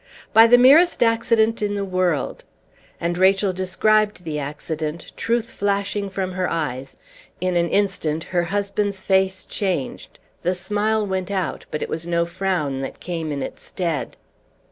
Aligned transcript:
"By 0.33 0.47
the 0.47 0.57
merest 0.57 1.03
accident 1.03 1.61
in 1.61 1.75
the 1.75 1.85
world!" 1.85 2.43
And 2.99 3.19
Rachel 3.19 3.53
described 3.53 4.23
the 4.23 4.39
accident, 4.39 5.11
truth 5.15 5.51
flashing 5.51 6.09
from 6.09 6.31
her 6.31 6.49
eyes; 6.49 6.97
in 7.39 7.55
an 7.55 7.69
instant 7.69 8.23
her 8.23 8.45
husband's 8.45 9.01
face 9.01 9.45
changed, 9.45 10.17
the 10.41 10.55
smile 10.55 11.05
went 11.05 11.29
out, 11.29 11.67
but 11.69 11.83
it 11.83 11.87
was 11.87 12.07
no 12.07 12.25
frown 12.25 12.81
that 12.81 12.99
came 12.99 13.31
in 13.31 13.43
its 13.43 13.61
stead. 13.61 14.17